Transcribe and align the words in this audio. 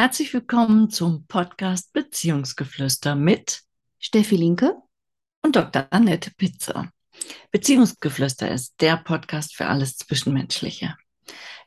Herzlich 0.00 0.32
willkommen 0.32 0.90
zum 0.90 1.26
Podcast 1.26 1.92
Beziehungsgeflüster 1.92 3.16
mit 3.16 3.62
Steffi 3.98 4.36
Linke 4.36 4.76
und 5.42 5.56
Dr. 5.56 5.88
Annette 5.90 6.30
Pizza. 6.36 6.92
Beziehungsgeflüster 7.50 8.48
ist 8.48 8.80
der 8.80 8.98
Podcast 8.98 9.56
für 9.56 9.66
alles 9.66 9.96
Zwischenmenschliche. 9.96 10.96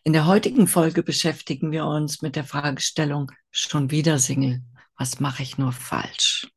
In 0.06 0.14
der 0.14 0.28
heutigen 0.28 0.68
Folge 0.68 1.04
beschäftigen 1.04 1.74
wir 1.74 1.86
uns 1.86 2.22
mit 2.22 2.38
der 2.38 2.46
Fragestellung 2.46 3.34
schon 3.50 3.92
wieder 3.92 4.18
Single. 4.18 4.62
Was 4.96 5.20
mache 5.20 5.44
ich 5.44 5.58
nur 5.58 5.74
falsch? 5.74 6.50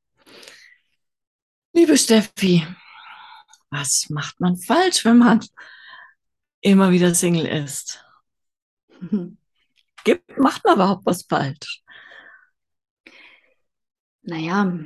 Liebe 1.73 1.99
Steffi, 1.99 2.65
was 3.71 4.09
macht 4.11 4.39
man 4.39 4.57
falsch, 4.57 5.05
wenn 5.05 5.19
man 5.19 5.45
immer 6.61 6.93
wieder 6.93 7.17
Single 7.17 7.47
ist? 7.47 8.05
Gibt, 10.05 10.39
macht 10.39 10.65
man 10.65 10.75
überhaupt 10.75 11.07
was 11.07 11.23
falsch? 11.23 11.83
Naja, 14.23 14.79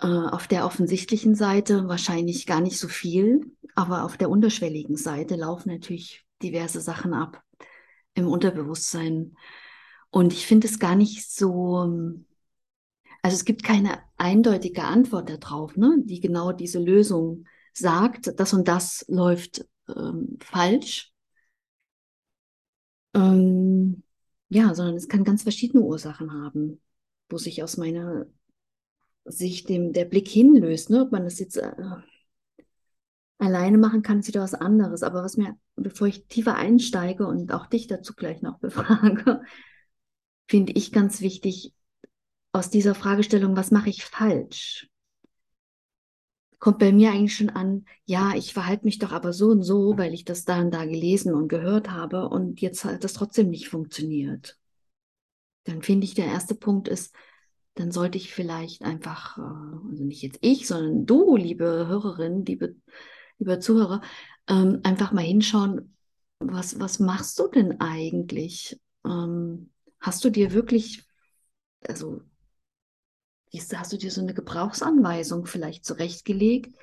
äh, 0.00 0.06
auf 0.06 0.48
der 0.48 0.66
offensichtlichen 0.66 1.34
Seite 1.34 1.88
wahrscheinlich 1.88 2.46
gar 2.46 2.60
nicht 2.60 2.78
so 2.78 2.88
viel, 2.88 3.52
aber 3.74 4.04
auf 4.04 4.16
der 4.16 4.30
unterschwelligen 4.30 4.96
Seite 4.96 5.36
laufen 5.36 5.70
natürlich 5.70 6.24
diverse 6.42 6.80
Sachen 6.80 7.14
ab 7.14 7.42
im 8.14 8.26
Unterbewusstsein. 8.26 9.36
Und 10.10 10.32
ich 10.32 10.46
finde 10.46 10.66
es 10.66 10.78
gar 10.78 10.96
nicht 10.96 11.30
so, 11.30 12.24
also 13.22 13.34
es 13.34 13.44
gibt 13.44 13.62
keine 13.62 14.00
eindeutige 14.16 14.84
Antwort 14.84 15.30
darauf, 15.30 15.76
ne, 15.76 15.98
die 16.04 16.20
genau 16.20 16.52
diese 16.52 16.80
Lösung 16.80 17.46
sagt, 17.72 18.38
das 18.38 18.52
und 18.52 18.68
das 18.68 19.04
läuft 19.08 19.64
ähm, 19.88 20.38
falsch. 20.40 21.12
Ähm, 23.14 24.02
ja, 24.52 24.74
sondern 24.74 24.96
es 24.96 25.08
kann 25.08 25.24
ganz 25.24 25.44
verschiedene 25.44 25.82
Ursachen 25.82 26.30
haben, 26.30 26.80
wo 27.30 27.38
sich 27.38 27.62
aus 27.62 27.78
meiner 27.78 28.26
Sicht 29.24 29.70
dem, 29.70 29.94
der 29.94 30.04
Blick 30.04 30.28
hinlöst. 30.28 30.90
Ne? 30.90 31.02
Ob 31.02 31.12
man 31.12 31.24
das 31.24 31.38
jetzt 31.38 31.56
äh, 31.56 31.72
alleine 33.38 33.78
machen 33.78 34.02
kann, 34.02 34.18
ist 34.18 34.28
wieder 34.28 34.42
was 34.42 34.52
anderes. 34.52 35.02
Aber 35.02 35.24
was 35.24 35.38
mir, 35.38 35.56
bevor 35.76 36.06
ich 36.06 36.26
tiefer 36.26 36.56
einsteige 36.56 37.26
und 37.26 37.52
auch 37.52 37.66
dich 37.66 37.86
dazu 37.86 38.14
gleich 38.14 38.42
noch 38.42 38.58
befrage, 38.60 39.40
finde 40.48 40.72
ich 40.72 40.92
ganz 40.92 41.22
wichtig, 41.22 41.72
aus 42.52 42.68
dieser 42.68 42.94
Fragestellung, 42.94 43.56
was 43.56 43.70
mache 43.70 43.88
ich 43.88 44.04
falsch? 44.04 44.90
Kommt 46.62 46.78
bei 46.78 46.92
mir 46.92 47.10
eigentlich 47.10 47.34
schon 47.34 47.50
an, 47.50 47.86
ja, 48.04 48.34
ich 48.36 48.54
verhalte 48.54 48.84
mich 48.84 49.00
doch 49.00 49.10
aber 49.10 49.32
so 49.32 49.48
und 49.48 49.64
so, 49.64 49.98
weil 49.98 50.14
ich 50.14 50.24
das 50.24 50.44
da 50.44 50.60
und 50.60 50.70
da 50.70 50.84
gelesen 50.84 51.34
und 51.34 51.48
gehört 51.48 51.90
habe 51.90 52.28
und 52.28 52.60
jetzt 52.60 52.84
hat 52.84 53.02
das 53.02 53.14
trotzdem 53.14 53.50
nicht 53.50 53.68
funktioniert. 53.68 54.60
Dann 55.64 55.82
finde 55.82 56.04
ich, 56.04 56.14
der 56.14 56.26
erste 56.26 56.54
Punkt 56.54 56.86
ist, 56.86 57.16
dann 57.74 57.90
sollte 57.90 58.16
ich 58.16 58.32
vielleicht 58.32 58.82
einfach, 58.82 59.38
äh, 59.38 59.88
also 59.90 60.04
nicht 60.04 60.22
jetzt 60.22 60.38
ich, 60.40 60.68
sondern 60.68 61.04
du, 61.04 61.36
liebe 61.36 61.64
Hörerin, 61.88 62.44
liebe, 62.44 62.76
liebe 63.38 63.58
Zuhörer, 63.58 64.00
ähm, 64.46 64.82
einfach 64.84 65.10
mal 65.10 65.24
hinschauen, 65.24 65.96
was, 66.38 66.78
was 66.78 67.00
machst 67.00 67.40
du 67.40 67.48
denn 67.48 67.80
eigentlich? 67.80 68.80
Ähm, 69.04 69.72
hast 69.98 70.24
du 70.24 70.30
dir 70.30 70.52
wirklich, 70.52 71.08
also 71.84 72.22
hast 73.52 73.92
du 73.92 73.98
dir 73.98 74.10
so 74.10 74.20
eine 74.20 74.34
Gebrauchsanweisung 74.34 75.46
vielleicht 75.46 75.84
zurechtgelegt, 75.84 76.74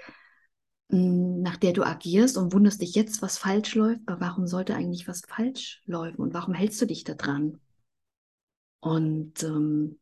hm, 0.89 1.41
nach 1.41 1.57
der 1.57 1.73
du 1.73 1.83
agierst 1.83 2.37
und 2.37 2.53
wunderst 2.53 2.81
dich 2.81 2.95
jetzt, 2.95 3.21
was 3.21 3.37
falsch 3.37 3.75
läuft, 3.75 4.01
aber 4.05 4.21
warum 4.21 4.47
sollte 4.47 4.75
eigentlich 4.75 5.07
was 5.07 5.21
falsch 5.27 5.81
laufen 5.85 6.17
und 6.17 6.33
warum 6.33 6.53
hältst 6.53 6.81
du 6.81 6.85
dich 6.85 7.03
da 7.03 7.13
dran? 7.13 7.59
Und 8.79 9.43
ähm, 9.43 9.99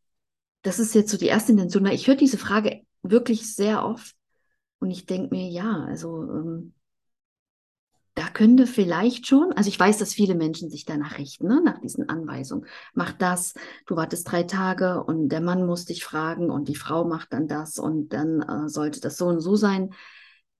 das 0.61 0.79
ist 0.79 0.93
jetzt 0.93 1.11
so 1.11 1.17
die 1.17 1.27
erste 1.27 1.51
Intention. 1.51 1.85
Ich 1.87 2.07
höre 2.07 2.15
diese 2.15 2.37
Frage 2.37 2.81
wirklich 3.01 3.55
sehr 3.55 3.85
oft 3.85 4.15
und 4.79 4.91
ich 4.91 5.05
denke 5.05 5.33
mir, 5.35 5.49
ja, 5.49 5.85
also 5.85 6.23
ähm, 6.23 6.73
da 8.17 8.27
könnte 8.29 8.65
vielleicht 8.65 9.27
schon, 9.27 9.53
also 9.53 9.69
ich 9.69 9.79
weiß, 9.79 9.99
dass 9.99 10.15
viele 10.15 10.33
Menschen 10.33 10.71
sich 10.71 10.85
danach 10.85 11.19
richten, 11.19 11.47
ne, 11.47 11.61
nach 11.63 11.77
diesen 11.77 12.09
Anweisungen. 12.09 12.65
Mach 12.95 13.11
das, 13.11 13.53
du 13.85 13.95
wartest 13.95 14.31
drei 14.31 14.41
Tage 14.41 15.03
und 15.03 15.29
der 15.29 15.39
Mann 15.39 15.67
muss 15.67 15.85
dich 15.85 16.03
fragen 16.03 16.49
und 16.49 16.67
die 16.67 16.75
Frau 16.75 17.05
macht 17.05 17.31
dann 17.31 17.47
das 17.47 17.77
und 17.77 18.09
dann 18.13 18.41
äh, 18.41 18.69
sollte 18.69 19.01
das 19.01 19.17
so 19.17 19.27
und 19.27 19.39
so 19.39 19.55
sein. 19.55 19.93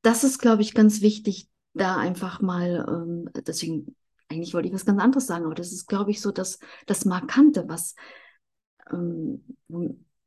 Das 0.03 0.23
ist, 0.23 0.38
glaube 0.38 0.62
ich, 0.62 0.75
ganz 0.75 1.01
wichtig, 1.01 1.50
da 1.73 1.97
einfach 1.97 2.41
mal, 2.41 2.85
ähm, 2.88 3.28
deswegen, 3.47 3.96
eigentlich 4.29 4.53
wollte 4.53 4.67
ich 4.67 4.73
was 4.75 4.85
ganz 4.85 5.01
anderes 5.01 5.25
sagen, 5.25 5.46
aber 5.46 5.56
das 5.56 5.72
ist, 5.72 5.88
glaube 5.88 6.12
ich, 6.12 6.22
so 6.22 6.31
das, 6.31 6.59
das 6.85 7.06
Markante, 7.06 7.67
was, 7.67 7.96
ähm, 8.91 9.44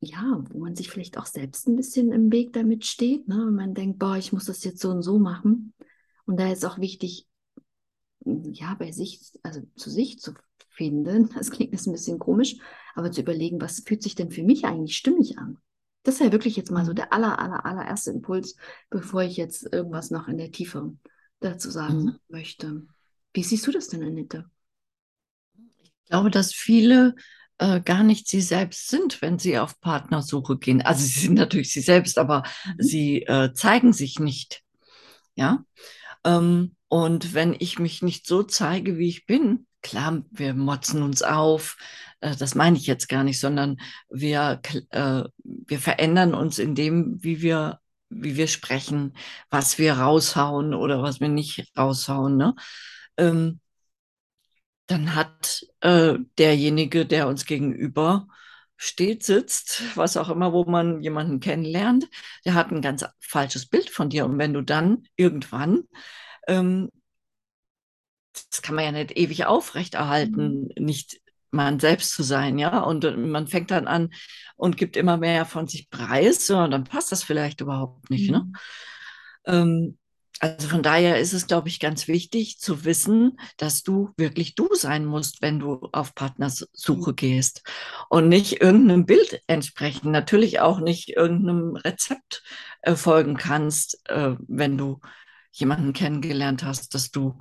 ja, 0.00 0.42
wo 0.50 0.58
man 0.58 0.74
sich 0.74 0.90
vielleicht 0.90 1.16
auch 1.16 1.26
selbst 1.26 1.68
ein 1.68 1.76
bisschen 1.76 2.10
im 2.10 2.32
Weg 2.32 2.54
damit 2.54 2.86
steht, 2.86 3.28
ne? 3.28 3.36
wenn 3.36 3.54
man 3.54 3.74
denkt, 3.74 4.00
boah, 4.00 4.16
ich 4.16 4.32
muss 4.32 4.46
das 4.46 4.64
jetzt 4.64 4.80
so 4.80 4.90
und 4.90 5.02
so 5.02 5.20
machen. 5.20 5.74
Und 6.26 6.38
da 6.38 6.50
ist 6.50 6.64
auch 6.64 6.78
wichtig, 6.78 7.26
ja, 8.24 8.74
bei 8.78 8.92
sich, 8.92 9.20
also 9.42 9.62
zu 9.76 9.90
sich 9.90 10.18
zu 10.18 10.34
finden. 10.68 11.30
Das 11.34 11.50
klingt 11.50 11.72
jetzt 11.72 11.86
ein 11.86 11.92
bisschen 11.92 12.18
komisch, 12.18 12.56
aber 12.94 13.10
zu 13.10 13.20
überlegen, 13.20 13.60
was 13.60 13.80
fühlt 13.80 14.02
sich 14.02 14.14
denn 14.14 14.30
für 14.30 14.42
mich 14.42 14.64
eigentlich 14.64 14.96
stimmig 14.96 15.38
an? 15.38 15.58
Das 16.02 16.14
ist 16.14 16.20
ja 16.20 16.32
wirklich 16.32 16.56
jetzt 16.56 16.70
mal 16.70 16.84
so 16.84 16.92
mhm. 16.92 16.96
der 16.96 17.12
aller, 17.12 17.38
aller, 17.38 17.66
allererste 17.66 18.10
Impuls, 18.10 18.56
bevor 18.88 19.22
ich 19.22 19.36
jetzt 19.36 19.70
irgendwas 19.72 20.10
noch 20.10 20.28
in 20.28 20.38
der 20.38 20.50
Tiefe 20.50 20.94
dazu 21.40 21.70
sagen 21.70 22.04
mhm. 22.04 22.18
möchte. 22.28 22.86
Wie 23.34 23.42
siehst 23.42 23.66
du 23.66 23.72
das 23.72 23.88
denn, 23.88 24.02
Annette? 24.02 24.50
Ich 25.82 25.92
glaube, 26.06 26.30
dass 26.30 26.52
viele 26.52 27.14
äh, 27.58 27.80
gar 27.80 28.02
nicht 28.02 28.26
sie 28.26 28.40
selbst 28.40 28.88
sind, 28.88 29.20
wenn 29.22 29.38
sie 29.38 29.58
auf 29.58 29.80
Partnersuche 29.80 30.58
gehen. 30.58 30.82
Also 30.82 31.04
sie 31.04 31.20
sind 31.20 31.34
natürlich 31.34 31.72
sie 31.72 31.82
selbst, 31.82 32.18
aber 32.18 32.42
mhm. 32.66 32.82
sie 32.82 33.22
äh, 33.22 33.52
zeigen 33.52 33.92
sich 33.92 34.18
nicht. 34.18 34.62
Ja. 35.34 35.64
Ähm, 36.24 36.76
und 36.88 37.34
wenn 37.34 37.54
ich 37.58 37.78
mich 37.78 38.02
nicht 38.02 38.26
so 38.26 38.42
zeige, 38.42 38.98
wie 38.98 39.08
ich 39.08 39.26
bin, 39.26 39.66
klar, 39.82 40.22
wir 40.30 40.54
motzen 40.54 41.02
uns 41.02 41.22
auf, 41.22 41.76
äh, 42.20 42.36
das 42.36 42.54
meine 42.54 42.76
ich 42.76 42.86
jetzt 42.86 43.08
gar 43.08 43.24
nicht, 43.24 43.40
sondern 43.40 43.78
wir, 44.10 44.60
äh, 44.90 45.24
wir 45.44 45.78
verändern 45.78 46.34
uns 46.34 46.58
in 46.58 46.74
dem, 46.74 47.22
wie 47.22 47.42
wir, 47.42 47.80
wie 48.08 48.36
wir 48.36 48.48
sprechen, 48.48 49.14
was 49.50 49.78
wir 49.78 49.94
raushauen 49.94 50.74
oder 50.74 51.02
was 51.02 51.20
wir 51.20 51.28
nicht 51.28 51.70
raushauen. 51.76 52.36
Ne? 52.36 52.54
Ähm, 53.16 53.60
dann 54.86 55.14
hat 55.14 55.64
äh, 55.80 56.14
derjenige, 56.38 57.06
der 57.06 57.28
uns 57.28 57.46
gegenüber 57.46 58.26
steht, 58.82 59.22
sitzt, 59.22 59.82
was 59.94 60.16
auch 60.16 60.30
immer, 60.30 60.54
wo 60.54 60.64
man 60.64 61.02
jemanden 61.02 61.38
kennenlernt, 61.38 62.08
der 62.46 62.54
hat 62.54 62.72
ein 62.72 62.80
ganz 62.80 63.04
falsches 63.20 63.66
Bild 63.66 63.90
von 63.90 64.08
dir. 64.08 64.24
Und 64.24 64.38
wenn 64.38 64.54
du 64.54 64.62
dann 64.62 65.04
irgendwann, 65.16 65.82
ähm, 66.48 66.88
das 68.32 68.62
kann 68.62 68.74
man 68.74 68.86
ja 68.86 68.92
nicht 68.92 69.18
ewig 69.18 69.44
aufrechterhalten, 69.44 70.70
mhm. 70.74 70.84
nicht 70.84 71.20
man 71.50 71.78
selbst 71.78 72.14
zu 72.14 72.22
sein, 72.22 72.58
ja, 72.58 72.80
und 72.80 73.04
man 73.18 73.48
fängt 73.48 73.70
dann 73.70 73.86
an 73.86 74.14
und 74.56 74.78
gibt 74.78 74.96
immer 74.96 75.18
mehr 75.18 75.44
von 75.44 75.66
sich 75.66 75.90
preis, 75.90 76.48
ja, 76.48 76.64
und 76.64 76.70
dann 76.70 76.84
passt 76.84 77.12
das 77.12 77.22
vielleicht 77.22 77.60
überhaupt 77.60 78.08
nicht, 78.08 78.30
ne? 78.30 78.44
mhm. 78.46 78.52
ne? 78.52 78.58
Ähm, 79.44 79.98
also 80.40 80.68
von 80.68 80.82
daher 80.82 81.20
ist 81.20 81.34
es, 81.34 81.46
glaube 81.46 81.68
ich, 81.68 81.80
ganz 81.80 82.08
wichtig 82.08 82.58
zu 82.58 82.86
wissen, 82.86 83.38
dass 83.58 83.82
du 83.82 84.10
wirklich 84.16 84.54
du 84.54 84.68
sein 84.74 85.04
musst, 85.04 85.42
wenn 85.42 85.58
du 85.58 85.88
auf 85.92 86.14
Partnersuche 86.14 87.12
gehst. 87.14 87.62
Und 88.08 88.28
nicht 88.28 88.62
irgendeinem 88.62 89.04
Bild 89.04 89.42
entsprechen, 89.46 90.10
natürlich 90.10 90.60
auch 90.60 90.80
nicht 90.80 91.10
irgendeinem 91.10 91.76
Rezept 91.76 92.42
äh, 92.80 92.94
folgen 92.94 93.36
kannst, 93.36 94.00
äh, 94.08 94.34
wenn 94.48 94.78
du 94.78 95.00
jemanden 95.52 95.92
kennengelernt 95.92 96.64
hast, 96.64 96.94
dass 96.94 97.10
du 97.10 97.38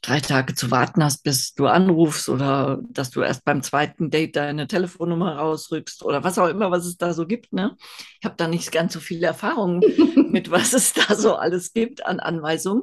drei 0.00 0.20
Tage 0.20 0.54
zu 0.54 0.70
warten 0.70 1.02
hast, 1.02 1.22
bis 1.24 1.54
du 1.54 1.66
anrufst 1.66 2.28
oder 2.28 2.80
dass 2.88 3.10
du 3.10 3.22
erst 3.22 3.44
beim 3.44 3.62
zweiten 3.62 4.10
Date 4.10 4.36
deine 4.36 4.66
Telefonnummer 4.66 5.36
rausrückst 5.36 6.04
oder 6.04 6.22
was 6.22 6.38
auch 6.38 6.48
immer, 6.48 6.70
was 6.70 6.86
es 6.86 6.96
da 6.96 7.12
so 7.12 7.26
gibt. 7.26 7.52
Ne? 7.52 7.76
Ich 8.20 8.24
habe 8.24 8.36
da 8.36 8.48
nicht 8.48 8.70
ganz 8.70 8.92
so 8.92 9.00
viel 9.00 9.22
Erfahrung 9.22 9.80
mit, 10.30 10.50
was 10.50 10.72
es 10.72 10.92
da 10.92 11.14
so 11.14 11.34
alles 11.34 11.72
gibt 11.72 12.06
an 12.06 12.20
Anweisungen. 12.20 12.82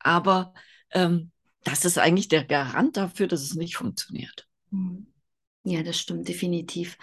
Aber 0.00 0.52
ähm, 0.90 1.30
das 1.64 1.84
ist 1.84 1.98
eigentlich 1.98 2.28
der 2.28 2.44
Garant 2.44 2.96
dafür, 2.96 3.28
dass 3.28 3.42
es 3.42 3.54
nicht 3.54 3.76
funktioniert. 3.76 4.48
Hm. 4.70 5.06
Ja, 5.64 5.82
das 5.82 5.98
stimmt 5.98 6.28
definitiv. 6.28 6.98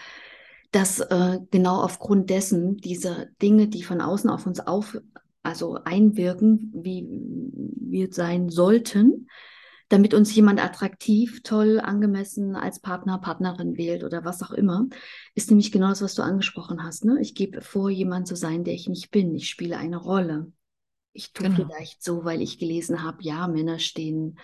Dass 0.71 0.99
äh, 0.99 1.39
genau 1.51 1.81
aufgrund 1.81 2.29
dessen 2.29 2.77
diese 2.77 3.29
Dinge, 3.41 3.67
die 3.67 3.83
von 3.83 4.01
außen 4.01 4.29
auf 4.29 4.45
uns 4.45 4.59
auf, 4.59 4.97
also 5.43 5.75
einwirken, 5.85 6.71
wie 6.73 7.07
wir 7.07 8.11
sein 8.11 8.49
sollten, 8.49 9.27
damit 9.95 10.13
uns 10.13 10.35
jemand 10.35 10.61
attraktiv, 10.61 11.41
toll, 11.41 11.79
angemessen 11.79 12.57
als 12.57 12.81
Partner, 12.81 13.17
Partnerin 13.17 13.77
wählt 13.77 14.03
oder 14.03 14.25
was 14.25 14.43
auch 14.43 14.51
immer, 14.51 14.87
ist 15.35 15.49
nämlich 15.49 15.71
genau 15.71 15.87
das, 15.87 16.01
was 16.01 16.15
du 16.15 16.21
angesprochen 16.21 16.83
hast. 16.83 17.05
Ne? 17.05 17.17
Ich 17.21 17.33
gebe 17.33 17.61
vor, 17.61 17.89
jemand 17.89 18.27
zu 18.27 18.35
sein, 18.35 18.65
der 18.65 18.73
ich 18.73 18.89
nicht 18.89 19.09
bin. 19.09 19.33
Ich 19.33 19.47
spiele 19.47 19.77
eine 19.77 19.95
Rolle. 19.95 20.51
Ich 21.13 21.31
tue 21.31 21.47
genau. 21.47 21.55
vielleicht 21.55 22.03
so, 22.03 22.25
weil 22.25 22.41
ich 22.41 22.59
gelesen 22.59 23.03
habe, 23.03 23.19
ja, 23.21 23.47
Männer 23.47 23.79
stehen 23.79 24.37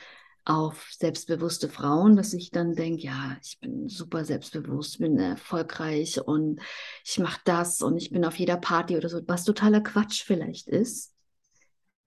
auf 0.46 0.88
selbstbewusste 0.98 1.68
Frauen, 1.68 2.16
dass 2.16 2.32
ich 2.32 2.52
dann 2.52 2.74
denke, 2.74 3.04
ja, 3.04 3.36
ich 3.44 3.60
bin 3.60 3.90
super 3.90 4.24
selbstbewusst, 4.24 5.00
bin 5.00 5.20
erfolgreich 5.20 6.26
und 6.26 6.62
ich 7.04 7.20
mache 7.20 7.42
das 7.44 7.82
und 7.82 7.98
ich 7.98 8.10
bin 8.10 8.24
auf 8.24 8.40
jeder 8.40 8.56
Party 8.56 8.96
oder 8.96 9.10
so, 9.10 9.20
was 9.28 9.44
totaler 9.44 9.82
Quatsch 9.82 10.24
vielleicht 10.24 10.70
ist, 10.70 11.11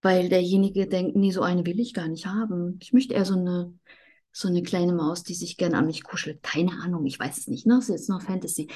weil 0.05 0.29
derjenige 0.29 0.87
denkt, 0.87 1.17
nee, 1.17 1.31
so 1.31 1.43
eine 1.43 1.65
will 1.67 1.81
ich 1.81 1.95
gar 1.95 2.09
nicht 2.09 2.27
haben. 2.27 2.79
Ich 2.81 2.93
möchte 2.93 3.15
eher 3.15 3.25
so 3.25 3.35
eine 3.35 3.73
so 4.37 4.49
eine 4.49 4.63
kleine 4.63 4.93
Maus, 4.93 5.23
die 5.23 5.35
sich 5.35 5.57
gern 5.57 5.75
an 5.75 5.87
mich 5.87 6.03
kuschelt. 6.03 6.43
Keine 6.43 6.73
Ahnung, 6.83 7.07
ich 7.07 7.21
weiß 7.21 7.39
es 7.39 7.47
nicht, 7.47 7.67
ne? 7.67 7.77
Das 7.77 7.85
ist 7.85 7.91
jetzt 7.91 8.09
noch 8.09 8.21
Fantasy. 8.21 8.69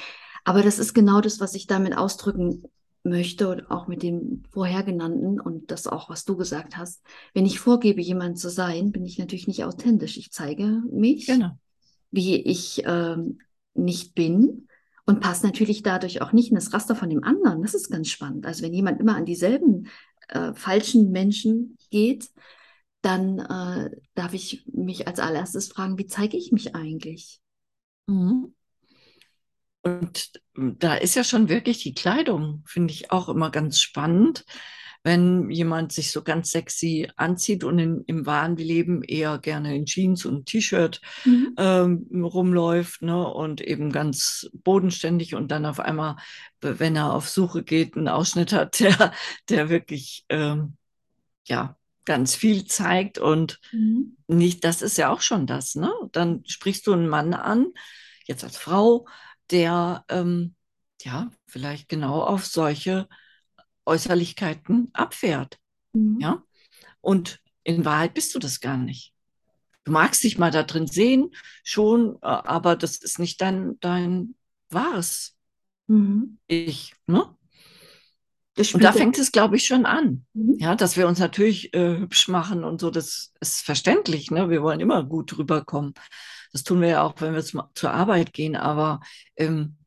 Aber 0.45 0.63
das 0.63 0.79
ist 0.79 0.93
genau 0.93 1.19
das, 1.19 1.41
was 1.41 1.53
ich 1.53 1.67
damit 1.67 1.97
ausdrücken 1.97 2.63
möchte 3.03 3.49
und 3.49 3.69
auch 3.69 3.87
mit 3.87 4.01
dem 4.01 4.43
vorhergenannten 4.51 5.39
und 5.39 5.69
das 5.69 5.85
auch, 5.85 6.09
was 6.09 6.23
du 6.23 6.37
gesagt 6.37 6.77
hast. 6.77 7.03
Wenn 7.33 7.45
ich 7.45 7.59
vorgebe, 7.59 8.01
jemand 8.01 8.39
zu 8.39 8.49
sein, 8.49 8.93
bin 8.93 9.05
ich 9.05 9.19
natürlich 9.19 9.47
nicht 9.47 9.65
authentisch. 9.65 10.17
Ich 10.17 10.31
zeige 10.31 10.81
mich, 10.89 11.27
genau. 11.27 11.51
wie 12.11 12.37
ich 12.37 12.83
ähm, 12.85 13.39
nicht 13.73 14.15
bin 14.15 14.67
und 15.05 15.19
passe 15.19 15.45
natürlich 15.45 15.83
dadurch 15.83 16.21
auch 16.21 16.31
nicht 16.31 16.49
in 16.49 16.55
das 16.55 16.71
Raster 16.71 16.95
von 16.95 17.09
dem 17.09 17.23
anderen. 17.23 17.61
Das 17.61 17.73
ist 17.73 17.89
ganz 17.89 18.07
spannend. 18.07 18.45
Also 18.45 18.63
wenn 18.63 18.73
jemand 18.73 19.01
immer 19.01 19.15
an 19.15 19.25
dieselben 19.25 19.87
äh, 20.29 20.53
falschen 20.53 21.11
Menschen 21.11 21.77
geht, 21.91 22.29
dann 23.01 23.39
äh, 23.39 23.89
darf 24.15 24.33
ich 24.33 24.65
mich 24.67 25.07
als 25.07 25.19
allererstes 25.19 25.69
fragen, 25.69 25.97
wie 25.97 26.07
zeige 26.07 26.37
ich 26.37 26.51
mich 26.51 26.75
eigentlich? 26.75 27.39
Mhm. 28.07 28.53
Und 29.81 30.31
da 30.55 30.95
ist 30.95 31.15
ja 31.15 31.23
schon 31.23 31.47
wirklich 31.47 31.81
die 31.83 31.93
Kleidung, 31.93 32.63
finde 32.65 32.93
ich 32.93 33.11
auch 33.11 33.29
immer 33.29 33.49
ganz 33.49 33.79
spannend, 33.79 34.45
wenn 35.03 35.49
jemand 35.49 35.93
sich 35.93 36.11
so 36.11 36.23
ganz 36.23 36.51
sexy 36.51 37.09
anzieht 37.15 37.63
und 37.63 37.79
in, 37.79 38.03
im 38.05 38.25
wahren 38.25 38.57
Leben 38.57 39.01
eher 39.01 39.37
gerne 39.37 39.75
in 39.75 39.85
Jeans 39.85 40.25
und 40.25 40.45
T-Shirt 40.45 40.99
mhm. 41.23 41.55
ähm, 41.57 42.23
rumläuft 42.23 43.01
ne, 43.01 43.27
und 43.27 43.61
eben 43.61 43.91
ganz 43.91 44.49
bodenständig 44.53 45.35
und 45.35 45.51
dann 45.51 45.65
auf 45.65 45.79
einmal, 45.79 46.17
wenn 46.59 46.95
er 46.95 47.13
auf 47.13 47.29
Suche 47.29 47.63
geht, 47.63 47.95
einen 47.95 48.09
Ausschnitt 48.09 48.51
hat, 48.51 48.79
der, 48.79 49.13
der 49.47 49.69
wirklich 49.69 50.25
ähm, 50.29 50.75
ja, 51.45 51.77
ganz 52.03 52.35
viel 52.35 52.65
zeigt 52.65 53.19
und 53.19 53.59
mhm. 53.71 54.17
nicht, 54.27 54.63
das 54.63 54.81
ist 54.81 54.97
ja 54.97 55.09
auch 55.09 55.21
schon 55.21 55.47
das, 55.47 55.75
ne? 55.75 55.91
Dann 56.11 56.43
sprichst 56.45 56.87
du 56.87 56.93
einen 56.93 57.07
Mann 57.07 57.33
an, 57.33 57.67
jetzt 58.25 58.43
als 58.43 58.57
Frau, 58.57 59.07
der 59.49 60.03
ähm, 60.09 60.55
ja 61.01 61.29
vielleicht 61.47 61.87
genau 61.87 62.21
auf 62.21 62.45
solche 62.45 63.07
Äußerlichkeiten 63.89 64.89
abfährt. 64.93 65.59
Mhm. 65.93 66.19
Ja. 66.21 66.43
Und 67.01 67.41
in 67.63 67.85
Wahrheit 67.85 68.13
bist 68.13 68.33
du 68.35 68.39
das 68.39 68.61
gar 68.61 68.77
nicht. 68.77 69.13
Du 69.83 69.91
magst 69.91 70.23
dich 70.23 70.37
mal 70.37 70.51
da 70.51 70.63
drin 70.63 70.87
sehen, 70.87 71.31
schon, 71.63 72.21
aber 72.21 72.75
das 72.75 72.97
ist 72.97 73.19
nicht 73.19 73.41
dein, 73.41 73.79
dein 73.79 74.35
wahres 74.69 75.35
mhm. 75.87 76.37
Ich. 76.47 76.93
Ne? 77.07 77.35
Und 78.73 78.83
da 78.83 78.91
fängt 78.91 79.17
es, 79.17 79.31
glaube 79.31 79.55
ich, 79.55 79.65
schon 79.65 79.85
an. 79.85 80.25
Mhm. 80.33 80.57
Ja, 80.59 80.75
dass 80.75 80.97
wir 80.97 81.07
uns 81.07 81.19
natürlich 81.19 81.73
äh, 81.73 81.97
hübsch 81.97 82.27
machen 82.27 82.63
und 82.63 82.81
so, 82.81 82.91
das 82.91 83.33
ist 83.39 83.61
verständlich. 83.61 84.31
Ne? 84.31 84.49
Wir 84.49 84.61
wollen 84.61 84.81
immer 84.81 85.03
gut 85.03 85.37
rüberkommen. 85.37 85.93
Das 86.51 86.63
tun 86.63 86.81
wir 86.81 86.89
ja 86.89 87.03
auch, 87.03 87.15
wenn 87.19 87.33
wir 87.33 87.43
zur 87.43 87.91
Arbeit 87.91 88.33
gehen. 88.33 88.55
Aber 88.55 88.99
ähm, 89.37 89.77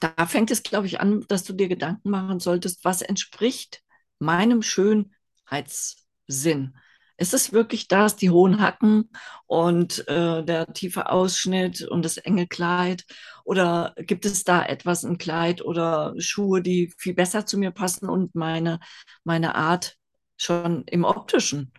da 0.00 0.26
fängt 0.26 0.50
es, 0.50 0.62
glaube 0.62 0.86
ich, 0.86 1.00
an, 1.00 1.24
dass 1.28 1.44
du 1.44 1.52
dir 1.52 1.68
Gedanken 1.68 2.10
machen 2.10 2.40
solltest, 2.40 2.84
was 2.84 3.02
entspricht 3.02 3.82
meinem 4.18 4.62
Schönheitssinn. 4.62 6.76
Ist 7.18 7.34
es 7.34 7.52
wirklich 7.52 7.86
das, 7.86 8.16
die 8.16 8.30
hohen 8.30 8.62
Hacken 8.62 9.10
und 9.46 10.08
äh, 10.08 10.42
der 10.42 10.72
tiefe 10.72 11.10
Ausschnitt 11.10 11.82
und 11.82 12.02
das 12.02 12.16
enge 12.16 12.46
Kleid? 12.46 13.04
Oder 13.44 13.94
gibt 13.98 14.24
es 14.24 14.44
da 14.44 14.64
etwas, 14.64 15.04
ein 15.04 15.18
Kleid 15.18 15.62
oder 15.62 16.14
Schuhe, 16.16 16.62
die 16.62 16.94
viel 16.96 17.12
besser 17.12 17.44
zu 17.44 17.58
mir 17.58 17.72
passen 17.72 18.08
und 18.08 18.34
meine, 18.34 18.80
meine 19.22 19.54
Art 19.54 19.96
schon 20.38 20.84
im 20.86 21.04
optischen 21.04 21.74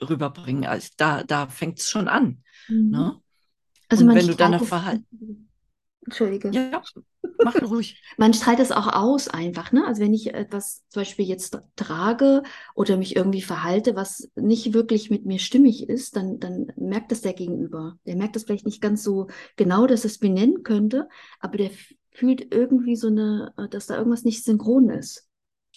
rüberbringen? 0.00 0.66
Also 0.66 0.88
da, 0.96 1.22
da 1.22 1.46
fängt 1.46 1.78
es 1.78 1.88
schon 1.88 2.08
an. 2.08 2.42
Mhm. 2.66 2.90
Ne? 2.90 3.20
Also 3.88 4.04
und 4.04 4.14
wenn 4.14 4.26
du 4.26 4.34
dann 4.34 4.58
Verhalten. 4.58 5.50
Entschuldige. 6.04 6.50
Ja, 6.50 6.82
mach 7.44 7.60
ruhig. 7.62 8.02
Man 8.16 8.34
strahlt 8.34 8.60
es 8.60 8.72
auch 8.72 8.86
aus 8.92 9.28
einfach, 9.28 9.72
ne? 9.72 9.86
Also 9.86 10.02
wenn 10.02 10.14
ich 10.14 10.34
etwas 10.34 10.84
zum 10.88 11.00
Beispiel 11.00 11.26
jetzt 11.26 11.58
trage 11.76 12.42
oder 12.74 12.96
mich 12.96 13.16
irgendwie 13.16 13.42
verhalte, 13.42 13.96
was 13.96 14.30
nicht 14.34 14.72
wirklich 14.72 15.10
mit 15.10 15.26
mir 15.26 15.38
stimmig 15.38 15.88
ist, 15.88 16.16
dann, 16.16 16.38
dann 16.38 16.72
merkt 16.76 17.12
das 17.12 17.20
der 17.20 17.32
Gegenüber. 17.32 17.98
Der 18.06 18.16
merkt 18.16 18.36
das 18.36 18.44
vielleicht 18.44 18.66
nicht 18.66 18.80
ganz 18.80 19.02
so 19.02 19.28
genau, 19.56 19.86
dass 19.86 20.04
es 20.04 20.18
benennen 20.18 20.62
könnte, 20.62 21.08
aber 21.40 21.56
der 21.56 21.70
fühlt 22.10 22.52
irgendwie 22.52 22.96
so 22.96 23.08
eine, 23.08 23.52
äh, 23.56 23.68
dass 23.68 23.86
da 23.86 23.96
irgendwas 23.96 24.24
nicht 24.24 24.44
synchron 24.44 24.90
ist. 24.90 25.26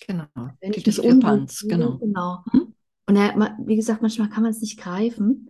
Genau. 0.08 0.26
Wenn 0.60 0.72
Die 0.72 0.80
ich 0.80 0.84
Diskrepanz, 0.84 1.66
genau. 1.68 1.98
genau. 1.98 2.44
Hm? 2.52 2.74
Und 3.06 3.16
er, 3.16 3.58
wie 3.66 3.76
gesagt, 3.76 4.02
manchmal 4.02 4.30
kann 4.30 4.44
man 4.44 4.52
es 4.52 4.62
nicht 4.62 4.80
greifen 4.80 5.50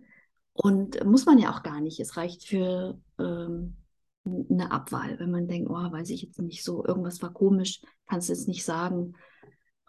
und 0.52 1.04
muss 1.04 1.26
man 1.26 1.38
ja 1.38 1.50
auch 1.50 1.62
gar 1.62 1.80
nicht. 1.80 2.00
Es 2.00 2.16
reicht 2.16 2.44
für 2.44 2.98
ähm, 3.18 3.76
eine 4.24 4.70
Abwahl, 4.70 5.18
wenn 5.18 5.30
man 5.30 5.46
denkt, 5.46 5.70
oh, 5.70 5.74
weiß 5.74 6.10
ich 6.10 6.22
jetzt 6.22 6.40
nicht 6.40 6.64
so, 6.64 6.84
irgendwas 6.84 7.20
war 7.22 7.32
komisch, 7.32 7.80
kannst 8.06 8.28
du 8.28 8.32
jetzt 8.32 8.48
nicht 8.48 8.64
sagen. 8.64 9.14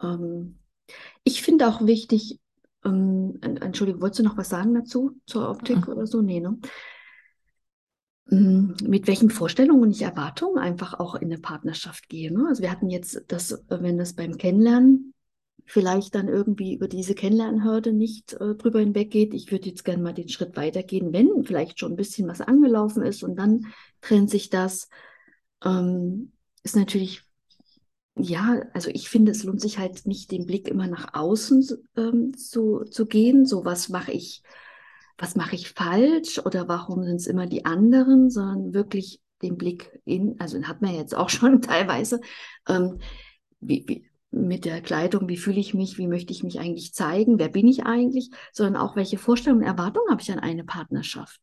Ähm, 0.02 0.58
ich 1.24 1.42
finde 1.42 1.68
auch 1.68 1.86
wichtig, 1.86 2.38
ähm, 2.84 3.38
Entschuldigung, 3.40 4.02
wolltest 4.02 4.20
du 4.20 4.24
noch 4.24 4.36
was 4.36 4.48
sagen 4.48 4.74
dazu, 4.74 5.18
zur 5.26 5.48
Optik 5.50 5.86
mhm. 5.86 5.92
oder 5.92 6.06
so? 6.06 6.20
Nee, 6.20 6.40
ne? 6.40 6.58
Mm, 8.26 8.74
mit 8.82 9.06
welchen 9.06 9.30
Vorstellungen 9.30 9.82
und 9.82 10.00
Erwartungen 10.00 10.58
einfach 10.58 10.94
auch 10.94 11.14
in 11.14 11.32
eine 11.32 11.40
Partnerschaft 11.40 12.08
gehe. 12.08 12.32
Ne? 12.32 12.46
Also 12.48 12.62
wir 12.62 12.70
hatten 12.70 12.90
jetzt 12.90 13.24
das, 13.28 13.64
wenn 13.68 13.98
das 13.98 14.14
beim 14.14 14.36
Kennenlernen 14.36 15.14
vielleicht 15.66 16.14
dann 16.14 16.28
irgendwie 16.28 16.74
über 16.74 16.88
diese 16.88 17.14
Kennenlernhürde 17.14 17.92
nicht 17.92 18.34
äh, 18.34 18.54
drüber 18.54 18.80
hinweggeht. 18.80 19.34
Ich 19.34 19.50
würde 19.50 19.68
jetzt 19.68 19.84
gerne 19.84 20.02
mal 20.02 20.14
den 20.14 20.28
Schritt 20.28 20.56
weitergehen, 20.56 21.12
wenn 21.12 21.44
vielleicht 21.44 21.80
schon 21.80 21.92
ein 21.92 21.96
bisschen 21.96 22.28
was 22.28 22.40
angelaufen 22.40 23.02
ist 23.02 23.22
und 23.24 23.36
dann 23.36 23.66
trennt 24.00 24.30
sich 24.30 24.48
das. 24.48 24.88
Ähm, 25.64 26.32
ist 26.62 26.76
natürlich, 26.76 27.22
ja, 28.16 28.62
also 28.74 28.90
ich 28.90 29.08
finde, 29.08 29.32
es 29.32 29.42
lohnt 29.42 29.60
sich 29.60 29.78
halt 29.78 30.06
nicht, 30.06 30.30
den 30.30 30.46
Blick 30.46 30.68
immer 30.68 30.86
nach 30.86 31.14
außen 31.14 31.68
ähm, 31.96 32.36
zu, 32.36 32.84
zu 32.84 33.06
gehen. 33.06 33.44
So, 33.44 33.64
was 33.64 33.88
mache 33.88 34.12
ich, 34.12 34.42
was 35.18 35.34
mache 35.34 35.56
ich 35.56 35.70
falsch 35.70 36.38
oder 36.38 36.68
warum 36.68 37.02
sind 37.02 37.16
es 37.16 37.26
immer 37.26 37.46
die 37.46 37.64
anderen, 37.64 38.30
sondern 38.30 38.72
wirklich 38.72 39.20
den 39.42 39.56
Blick 39.56 40.00
in, 40.04 40.40
also 40.40 40.56
den 40.56 40.68
hat 40.68 40.80
man 40.80 40.94
jetzt 40.94 41.14
auch 41.14 41.28
schon 41.30 41.60
teilweise, 41.60 42.20
ähm, 42.68 42.98
wie, 43.60 43.84
wie, 43.88 44.08
mit 44.30 44.64
der 44.64 44.82
Kleidung, 44.82 45.28
wie 45.28 45.36
fühle 45.36 45.60
ich 45.60 45.74
mich, 45.74 45.98
wie 45.98 46.08
möchte 46.08 46.32
ich 46.32 46.42
mich 46.42 46.58
eigentlich 46.60 46.94
zeigen, 46.94 47.38
wer 47.38 47.48
bin 47.48 47.68
ich 47.68 47.84
eigentlich, 47.84 48.30
sondern 48.52 48.76
auch 48.76 48.96
welche 48.96 49.18
Vorstellungen 49.18 49.62
und 49.62 49.68
Erwartungen 49.68 50.10
habe 50.10 50.20
ich 50.20 50.30
an 50.32 50.38
eine 50.38 50.64
Partnerschaft. 50.64 51.40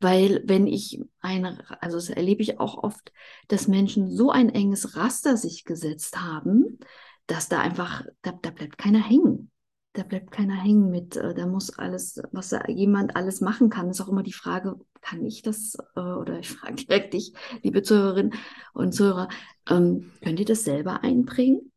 Weil 0.00 0.42
wenn 0.44 0.66
ich 0.66 1.00
eine, 1.20 1.64
also 1.80 1.96
das 1.96 2.10
erlebe 2.10 2.42
ich 2.42 2.60
auch 2.60 2.82
oft, 2.82 3.12
dass 3.48 3.68
Menschen 3.68 4.10
so 4.10 4.30
ein 4.30 4.48
enges 4.50 4.96
Raster 4.96 5.36
sich 5.36 5.64
gesetzt 5.64 6.20
haben, 6.20 6.78
dass 7.26 7.48
da 7.48 7.60
einfach, 7.60 8.04
da, 8.22 8.32
da 8.32 8.50
bleibt 8.50 8.78
keiner 8.78 9.02
hängen. 9.02 9.50
Da 9.92 10.02
bleibt 10.02 10.32
keiner 10.32 10.60
hängen 10.60 10.90
mit, 10.90 11.16
äh, 11.16 11.34
da 11.34 11.46
muss 11.46 11.78
alles, 11.78 12.20
was 12.32 12.54
jemand 12.66 13.14
alles 13.14 13.40
machen 13.40 13.70
kann, 13.70 13.88
ist 13.88 14.00
auch 14.00 14.08
immer 14.08 14.24
die 14.24 14.32
Frage, 14.32 14.76
kann 15.00 15.24
ich 15.24 15.42
das, 15.42 15.76
äh, 15.94 16.00
oder 16.00 16.40
ich 16.40 16.48
frage 16.50 16.74
direkt 16.74 17.14
dich, 17.14 17.32
liebe 17.62 17.82
Zuhörerinnen 17.82 18.34
und 18.72 18.92
Zuhörer, 18.92 19.28
ähm, 19.70 20.10
könnt 20.20 20.40
ihr 20.40 20.46
das 20.46 20.64
selber 20.64 21.04
einbringen? 21.04 21.70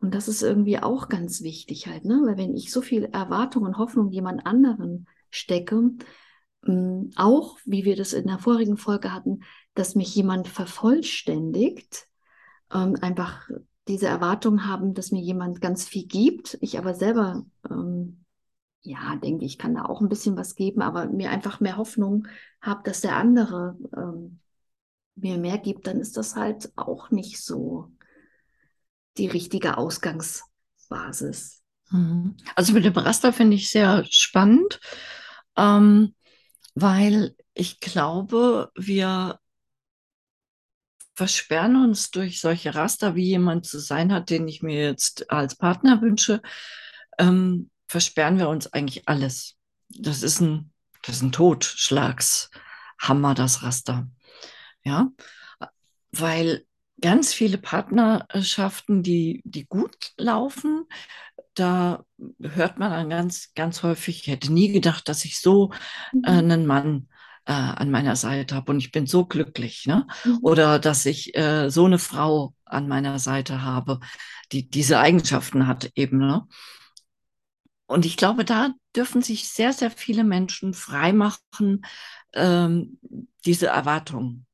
Und 0.00 0.14
das 0.14 0.28
ist 0.28 0.42
irgendwie 0.42 0.78
auch 0.78 1.08
ganz 1.08 1.42
wichtig 1.42 1.88
halt, 1.88 2.04
ne? 2.04 2.22
Weil 2.24 2.38
wenn 2.38 2.56
ich 2.56 2.72
so 2.72 2.82
viel 2.82 3.04
Erwartung 3.04 3.64
und 3.64 3.78
Hoffnung 3.78 4.10
jemand 4.10 4.46
anderen 4.46 5.06
stecke, 5.30 5.90
ähm, 6.66 7.10
auch 7.16 7.58
wie 7.64 7.84
wir 7.84 7.96
das 7.96 8.12
in 8.12 8.26
der 8.26 8.38
vorigen 8.38 8.76
Folge 8.76 9.12
hatten, 9.12 9.40
dass 9.74 9.94
mich 9.94 10.14
jemand 10.14 10.48
vervollständigt, 10.48 12.06
ähm, 12.72 12.96
einfach 13.00 13.48
diese 13.88 14.06
Erwartung 14.06 14.66
haben, 14.66 14.94
dass 14.94 15.12
mir 15.12 15.22
jemand 15.22 15.60
ganz 15.60 15.86
viel 15.86 16.06
gibt, 16.06 16.58
ich 16.60 16.78
aber 16.78 16.94
selber, 16.94 17.44
ähm, 17.70 18.24
ja, 18.82 19.16
denke 19.16 19.44
ich, 19.44 19.58
kann 19.58 19.74
da 19.74 19.84
auch 19.86 20.00
ein 20.00 20.08
bisschen 20.08 20.36
was 20.36 20.54
geben, 20.54 20.82
aber 20.82 21.06
mir 21.06 21.30
einfach 21.30 21.60
mehr 21.60 21.76
Hoffnung 21.76 22.28
habe, 22.60 22.82
dass 22.84 23.00
der 23.00 23.16
andere 23.16 23.76
ähm, 23.96 24.40
mir 25.16 25.38
mehr 25.38 25.58
gibt, 25.58 25.86
dann 25.86 26.00
ist 26.00 26.16
das 26.16 26.36
halt 26.36 26.70
auch 26.76 27.10
nicht 27.10 27.42
so 27.42 27.90
die 29.18 29.26
richtige 29.26 29.76
Ausgangsbasis. 29.76 31.62
Mhm. 31.90 32.36
Also 32.54 32.72
mit 32.72 32.84
dem 32.84 32.94
Raster 32.94 33.32
finde 33.32 33.56
ich 33.56 33.70
sehr 33.70 34.04
spannend, 34.08 34.80
ähm, 35.56 36.14
weil 36.74 37.34
ich 37.54 37.80
glaube, 37.80 38.70
wir 38.76 39.40
versperren 41.14 41.82
uns 41.82 42.12
durch 42.12 42.40
solche 42.40 42.76
Raster, 42.76 43.16
wie 43.16 43.24
jemand 43.24 43.66
zu 43.66 43.80
sein 43.80 44.12
hat, 44.12 44.30
den 44.30 44.46
ich 44.46 44.62
mir 44.62 44.80
jetzt 44.80 45.32
als 45.32 45.56
Partner 45.56 46.00
wünsche, 46.00 46.40
ähm, 47.18 47.70
versperren 47.88 48.38
wir 48.38 48.48
uns 48.48 48.72
eigentlich 48.72 49.08
alles. 49.08 49.56
das 49.88 50.22
ist 50.22 50.40
ein, 50.40 50.72
das 51.02 51.16
ist 51.16 51.22
ein 51.22 51.32
Totschlagshammer, 51.32 53.34
das 53.34 53.64
Raster. 53.64 54.08
Ja, 54.84 55.10
weil 56.12 56.64
ganz 57.00 57.32
viele 57.34 57.58
Partnerschaften, 57.58 59.02
die, 59.02 59.42
die 59.44 59.66
gut 59.66 60.12
laufen, 60.16 60.86
da 61.54 62.04
hört 62.40 62.78
man 62.78 62.90
dann 62.92 63.10
ganz, 63.10 63.52
ganz 63.54 63.82
häufig, 63.82 64.22
ich 64.22 64.26
hätte 64.28 64.52
nie 64.52 64.72
gedacht, 64.72 65.08
dass 65.08 65.24
ich 65.24 65.40
so 65.40 65.72
äh, 66.22 66.30
Mhm. 66.30 66.38
einen 66.38 66.66
Mann 66.66 67.08
äh, 67.46 67.52
an 67.52 67.90
meiner 67.90 68.16
Seite 68.16 68.54
habe 68.56 68.72
und 68.72 68.78
ich 68.80 68.92
bin 68.92 69.06
so 69.06 69.26
glücklich, 69.26 69.86
ne? 69.86 70.06
Mhm. 70.24 70.38
Oder 70.42 70.78
dass 70.78 71.06
ich 71.06 71.36
äh, 71.36 71.70
so 71.70 71.86
eine 71.86 71.98
Frau 71.98 72.54
an 72.64 72.88
meiner 72.88 73.18
Seite 73.18 73.62
habe, 73.62 74.00
die 74.52 74.68
diese 74.70 75.00
Eigenschaften 75.00 75.66
hat 75.66 75.90
eben, 75.96 76.18
ne? 76.18 76.46
Und 77.86 78.04
ich 78.04 78.16
glaube, 78.16 78.44
da 78.44 78.74
dürfen 78.94 79.22
sich 79.22 79.48
sehr, 79.48 79.72
sehr 79.72 79.90
viele 79.90 80.24
Menschen 80.24 80.74
freimachen, 80.74 81.84
ähm, 82.34 82.98
diese 83.44 83.68
Erwartungen 83.68 84.46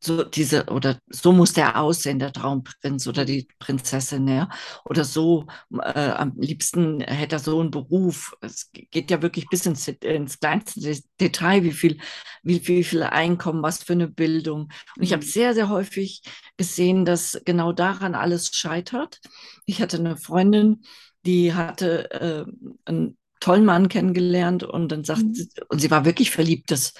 so 0.00 0.24
diese, 0.24 0.66
oder 0.66 0.98
so 1.08 1.32
muss 1.32 1.52
der 1.52 1.78
aussehen, 1.80 2.18
der 2.18 2.32
Traumprinz 2.32 3.06
oder 3.06 3.24
die 3.24 3.46
Prinzessin, 3.58 4.26
ja. 4.28 4.48
Oder 4.84 5.04
so, 5.04 5.46
äh, 5.82 6.10
am 6.10 6.32
liebsten 6.38 7.00
hätte 7.00 7.36
er 7.36 7.38
so 7.40 7.60
einen 7.60 7.70
Beruf. 7.70 8.34
Es 8.40 8.70
geht 8.72 9.10
ja 9.10 9.20
wirklich 9.22 9.48
bis 9.48 9.66
ins, 9.66 9.86
ins 9.88 10.40
kleinste 10.40 10.80
Detail, 11.20 11.62
wie 11.64 11.72
viel, 11.72 11.98
wie, 12.42 12.66
wie 12.66 12.84
viel 12.84 13.02
Einkommen, 13.02 13.62
was 13.62 13.82
für 13.82 13.92
eine 13.92 14.08
Bildung. 14.08 14.70
Und 14.96 15.02
ich 15.02 15.12
habe 15.12 15.24
Mhm. 15.24 15.28
sehr, 15.30 15.54
sehr 15.54 15.68
häufig 15.68 16.22
gesehen, 16.56 17.04
dass 17.04 17.40
genau 17.44 17.72
daran 17.72 18.14
alles 18.14 18.54
scheitert. 18.54 19.20
Ich 19.66 19.80
hatte 19.82 19.98
eine 19.98 20.16
Freundin, 20.16 20.82
die 21.24 21.52
hatte 21.54 22.10
äh, 22.12 22.44
einen 22.84 23.18
tollen 23.40 23.64
Mann 23.64 23.88
kennengelernt 23.88 24.62
und 24.62 24.90
dann 24.90 25.04
sagt 25.04 25.26
Mhm. 25.26 25.34
sie, 25.34 25.48
und 25.68 25.80
sie 25.80 25.90
war 25.90 26.04
wirklich 26.04 26.30
verliebt, 26.30 26.70
das 26.70 26.94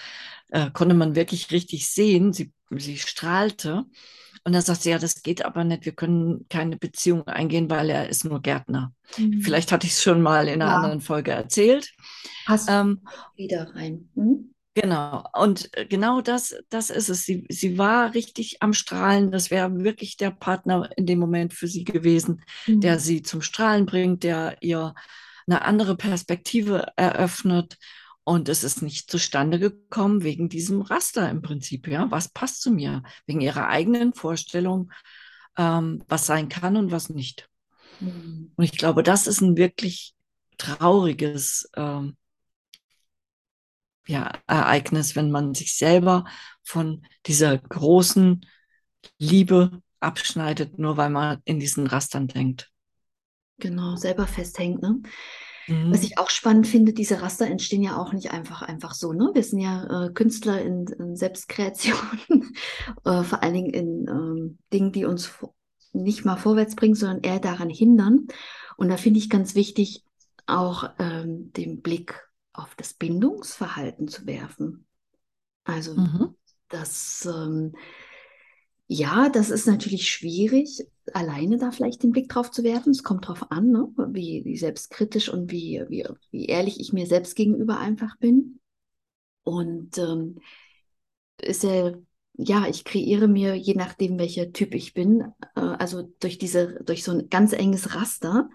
äh, 0.48 0.70
konnte 0.70 0.94
man 0.94 1.14
wirklich 1.14 1.50
richtig 1.50 1.88
sehen. 1.90 2.32
Sie, 2.32 2.52
sie 2.70 2.98
strahlte. 2.98 3.84
Und 4.44 4.52
dann 4.52 4.62
sagt 4.62 4.82
sie, 4.82 4.90
ja, 4.90 4.98
das 4.98 5.22
geht 5.22 5.44
aber 5.44 5.64
nicht, 5.64 5.84
wir 5.86 5.92
können 5.94 6.46
keine 6.48 6.76
Beziehung 6.76 7.26
eingehen, 7.26 7.68
weil 7.70 7.90
er 7.90 8.08
ist 8.08 8.24
nur 8.24 8.40
Gärtner. 8.42 8.92
Mhm. 9.18 9.40
Vielleicht 9.40 9.72
hatte 9.72 9.86
ich 9.86 9.92
es 9.94 10.02
schon 10.02 10.22
mal 10.22 10.48
in 10.48 10.62
einer 10.62 10.70
Ja, 10.70 10.72
anderen 10.72 11.00
Folge 11.00 11.32
erzählt. 11.32 11.92
passt 12.44 12.68
Ähm, 12.68 13.00
wieder 13.36 13.74
rein. 13.74 14.08
Mhm. 14.14 14.54
genau, 14.74 15.24
und 15.34 15.70
äh, 15.76 15.86
genau 15.86 16.20
das, 16.20 16.54
das 16.68 16.90
ist 16.90 17.08
es. 17.08 17.24
Sie, 17.24 17.46
sie 17.48 17.78
war 17.78 18.14
richtig 18.14 18.62
am 18.62 18.72
Strahlen. 18.72 19.30
Das 19.30 19.50
wäre 19.50 19.74
wirklich 19.84 20.16
der 20.16 20.30
Partner 20.30 20.90
in 20.96 21.06
dem 21.06 21.18
Moment 21.18 21.54
für 21.54 21.66
sie 21.68 21.84
gewesen, 21.84 22.42
der 22.82 22.98
Mhm. 22.98 22.98
sie 22.98 23.22
zum 23.22 23.42
Strahlen 23.42 23.86
bringt, 23.86 24.22
der 24.24 24.56
ihr 24.60 24.94
eine 25.46 25.62
andere 25.62 25.96
Perspektive 25.96 26.88
eröffnet. 26.96 27.78
Und 28.28 28.48
es 28.48 28.64
ist 28.64 28.82
nicht 28.82 29.08
zustande 29.08 29.60
gekommen 29.60 30.24
wegen 30.24 30.48
diesem 30.48 30.82
Raster 30.82 31.30
im 31.30 31.42
Prinzip. 31.42 31.86
Ja, 31.86 32.10
was 32.10 32.28
passt 32.28 32.60
zu 32.60 32.72
mir? 32.72 33.04
Wegen 33.26 33.40
ihrer 33.40 33.68
eigenen 33.68 34.14
Vorstellung, 34.14 34.90
ähm, 35.56 36.02
was 36.08 36.26
sein 36.26 36.48
kann 36.48 36.76
und 36.76 36.90
was 36.90 37.08
nicht. 37.08 37.48
Mhm. 38.00 38.50
Und 38.56 38.64
ich 38.64 38.72
glaube, 38.72 39.04
das 39.04 39.28
ist 39.28 39.42
ein 39.42 39.56
wirklich 39.56 40.16
trauriges 40.58 41.70
ähm, 41.76 42.16
ja, 44.08 44.32
Ereignis, 44.48 45.14
wenn 45.14 45.30
man 45.30 45.54
sich 45.54 45.76
selber 45.76 46.24
von 46.64 47.06
dieser 47.26 47.56
großen 47.56 48.44
Liebe 49.18 49.82
abschneidet, 50.00 50.80
nur 50.80 50.96
weil 50.96 51.10
man 51.10 51.42
in 51.44 51.60
diesen 51.60 51.86
Rastern 51.86 52.26
denkt. 52.26 52.72
Genau, 53.58 53.94
selber 53.94 54.26
festhängt, 54.26 54.82
ne? 54.82 55.00
Was 55.88 56.02
Mhm. 56.02 56.04
ich 56.04 56.18
auch 56.18 56.30
spannend 56.30 56.66
finde, 56.66 56.92
diese 56.92 57.22
Raster 57.22 57.46
entstehen 57.46 57.82
ja 57.82 57.96
auch 57.96 58.12
nicht 58.12 58.32
einfach, 58.32 58.62
einfach 58.62 58.94
so, 58.94 59.12
ne? 59.12 59.30
Wir 59.34 59.42
sind 59.42 59.60
ja 59.60 60.06
äh, 60.06 60.10
Künstler 60.12 60.60
in, 60.62 60.86
in 60.98 61.16
Selbstkreation, 61.16 61.96
äh, 63.04 63.22
vor 63.22 63.42
allen 63.42 63.54
Dingen 63.54 63.70
in 63.70 64.08
ähm, 64.08 64.58
Dingen, 64.72 64.92
die 64.92 65.04
uns 65.04 65.32
nicht 65.92 66.24
mal 66.24 66.36
vorwärts 66.36 66.76
bringen, 66.76 66.94
sondern 66.94 67.22
eher 67.22 67.40
daran 67.40 67.70
hindern. 67.70 68.26
Und 68.76 68.88
da 68.88 68.96
finde 68.96 69.18
ich 69.18 69.30
ganz 69.30 69.54
wichtig, 69.54 70.04
auch 70.46 70.90
ähm, 70.98 71.52
den 71.54 71.82
Blick 71.82 72.28
auf 72.52 72.74
das 72.76 72.94
Bindungsverhalten 72.94 74.08
zu 74.08 74.26
werfen. 74.26 74.86
Also 75.64 75.96
Mhm. 75.96 76.34
das, 76.68 77.26
ähm, 77.26 77.74
ja, 78.88 79.28
das 79.28 79.50
ist 79.50 79.66
natürlich 79.66 80.08
schwierig, 80.08 80.86
alleine 81.14 81.58
da 81.58 81.70
vielleicht 81.70 82.02
den 82.02 82.12
Blick 82.12 82.28
drauf 82.28 82.50
zu 82.50 82.62
werfen. 82.64 82.90
Es 82.90 83.02
kommt 83.02 83.28
drauf 83.28 83.50
an, 83.50 83.70
ne? 83.70 83.88
Wie, 84.08 84.42
wie 84.44 84.56
selbstkritisch 84.56 85.28
und 85.28 85.50
wie, 85.50 85.84
wie, 85.88 86.04
wie 86.30 86.46
ehrlich 86.46 86.80
ich 86.80 86.92
mir 86.92 87.06
selbst 87.06 87.36
gegenüber 87.36 87.78
einfach 87.78 88.16
bin. 88.18 88.60
Und 89.44 89.98
ähm, 89.98 90.40
ist 91.40 91.62
ja, 91.62 91.92
ja, 92.34 92.66
ich 92.68 92.84
kreiere 92.84 93.28
mir, 93.28 93.54
je 93.54 93.74
nachdem, 93.74 94.18
welcher 94.18 94.52
Typ 94.52 94.74
ich 94.74 94.94
bin, 94.94 95.32
äh, 95.54 95.60
also 95.60 96.12
durch 96.20 96.38
diese, 96.38 96.82
durch 96.84 97.04
so 97.04 97.12
ein 97.12 97.28
ganz 97.28 97.52
enges 97.52 97.94
Raster, 97.94 98.50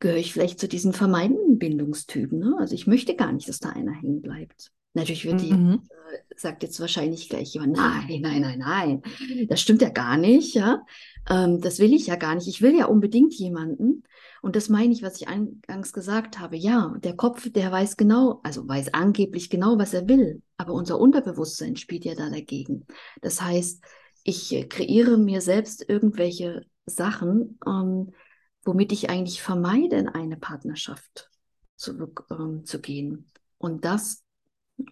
gehöre 0.00 0.18
ich 0.18 0.32
vielleicht 0.32 0.60
zu 0.60 0.68
diesen 0.68 0.92
vermeidenden 0.92 1.58
Bindungstypen. 1.58 2.38
Ne? 2.38 2.56
Also 2.58 2.74
ich 2.74 2.86
möchte 2.86 3.16
gar 3.16 3.32
nicht, 3.32 3.48
dass 3.48 3.58
da 3.58 3.70
einer 3.70 3.92
hängen 3.92 4.22
bleibt. 4.22 4.72
Natürlich 4.94 5.24
wird 5.24 5.40
die, 5.42 5.52
Mhm. 5.52 5.82
äh, 5.90 6.34
sagt 6.36 6.62
jetzt 6.62 6.80
wahrscheinlich 6.80 7.28
gleich 7.28 7.52
jemand, 7.54 7.76
nein, 7.76 8.20
nein, 8.20 8.40
nein, 8.40 8.58
nein, 8.58 9.02
das 9.48 9.60
stimmt 9.60 9.82
ja 9.82 9.90
gar 9.90 10.16
nicht, 10.16 10.54
ja. 10.54 10.84
Ähm, 11.28 11.60
das 11.60 11.78
will 11.78 11.92
ich 11.92 12.06
ja 12.06 12.16
gar 12.16 12.34
nicht. 12.34 12.48
Ich 12.48 12.62
will 12.62 12.76
ja 12.76 12.86
unbedingt 12.86 13.34
jemanden. 13.34 14.02
Und 14.40 14.56
das 14.56 14.68
meine 14.68 14.92
ich, 14.92 15.02
was 15.02 15.20
ich 15.20 15.28
eingangs 15.28 15.92
gesagt 15.92 16.38
habe. 16.38 16.56
Ja, 16.56 16.94
der 17.02 17.16
Kopf, 17.16 17.50
der 17.50 17.70
weiß 17.72 17.96
genau, 17.96 18.40
also 18.44 18.66
weiß 18.66 18.94
angeblich 18.94 19.50
genau, 19.50 19.78
was 19.78 19.92
er 19.94 20.08
will. 20.08 20.42
Aber 20.56 20.72
unser 20.72 20.98
Unterbewusstsein 20.98 21.76
spielt 21.76 22.04
ja 22.04 22.14
da 22.14 22.30
dagegen. 22.30 22.86
Das 23.20 23.42
heißt, 23.42 23.82
ich 24.24 24.52
äh, 24.54 24.64
kreiere 24.64 25.18
mir 25.18 25.40
selbst 25.40 25.84
irgendwelche 25.88 26.64
Sachen, 26.86 27.58
ähm, 27.66 28.12
womit 28.64 28.92
ich 28.92 29.10
eigentlich 29.10 29.42
vermeide, 29.42 29.96
in 29.96 30.08
eine 30.08 30.36
Partnerschaft 30.36 31.28
zu, 31.76 32.12
ähm, 32.30 32.64
zu 32.64 32.80
gehen. 32.80 33.26
Und 33.58 33.84
das, 33.84 34.22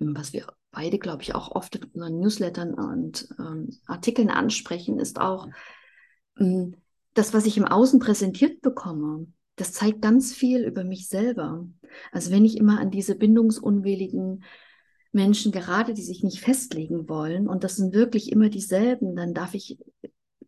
was 0.00 0.32
wir 0.32 0.46
beide, 0.72 0.98
glaube 0.98 1.22
ich, 1.22 1.34
auch 1.34 1.52
oft 1.52 1.76
in 1.76 1.84
unseren 1.84 2.20
Newslettern 2.20 2.74
und 2.74 3.28
ähm, 3.38 3.70
Artikeln 3.86 4.30
ansprechen, 4.30 4.98
ist 4.98 5.20
auch 5.20 5.48
mh, 6.36 6.72
das, 7.14 7.32
was 7.32 7.46
ich 7.46 7.56
im 7.56 7.64
Außen 7.64 7.98
präsentiert 7.98 8.60
bekomme. 8.60 9.26
Das 9.56 9.72
zeigt 9.72 10.02
ganz 10.02 10.34
viel 10.34 10.64
über 10.64 10.84
mich 10.84 11.08
selber. 11.08 11.66
Also 12.12 12.30
wenn 12.30 12.44
ich 12.44 12.58
immer 12.58 12.78
an 12.78 12.90
diese 12.90 13.14
bindungsunwilligen 13.14 14.44
Menschen 15.12 15.50
gerade, 15.50 15.94
die 15.94 16.02
sich 16.02 16.22
nicht 16.22 16.40
festlegen 16.40 17.08
wollen, 17.08 17.48
und 17.48 17.64
das 17.64 17.76
sind 17.76 17.94
wirklich 17.94 18.30
immer 18.30 18.50
dieselben, 18.50 19.16
dann 19.16 19.32
darf 19.32 19.54
ich 19.54 19.78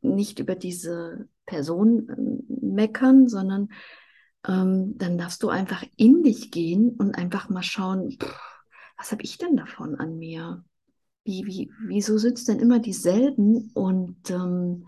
nicht 0.03 0.41
über 0.41 0.55
diese 0.55 1.29
Person 1.47 2.09
ähm, 2.11 2.75
meckern, 2.75 3.29
sondern 3.29 3.71
ähm, 4.47 4.99
dann 4.99 5.17
darfst 5.17 5.43
du 5.43 5.49
einfach 5.49 5.85
in 5.97 6.23
dich 6.23 6.51
gehen 6.51 6.91
und 6.91 7.15
einfach 7.15 7.49
mal 7.49 7.63
schauen, 7.63 8.19
pff, 8.21 8.48
was 8.99 9.13
habe 9.13 9.23
ich 9.23 9.39
denn 9.39 9.57
davon 9.57 9.95
an 9.95 10.19
mir? 10.19 10.65
Wie, 11.25 11.47
wie, 11.47 11.71
wieso 11.87 12.19
sind 12.19 12.39
es 12.39 12.45
denn 12.45 12.59
immer 12.59 12.81
dieselben 12.81 13.71
und 13.75 14.31
ähm, 14.31 14.87